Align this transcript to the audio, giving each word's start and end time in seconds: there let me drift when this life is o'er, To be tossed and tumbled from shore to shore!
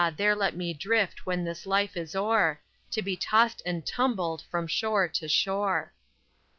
there 0.17 0.35
let 0.35 0.55
me 0.57 0.73
drift 0.73 1.27
when 1.27 1.43
this 1.43 1.67
life 1.67 1.95
is 1.95 2.15
o'er, 2.15 2.59
To 2.89 3.03
be 3.03 3.15
tossed 3.15 3.61
and 3.67 3.85
tumbled 3.85 4.41
from 4.49 4.65
shore 4.65 5.07
to 5.09 5.27
shore! 5.27 5.93